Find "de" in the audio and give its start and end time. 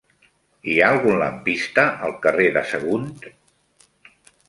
2.59-2.67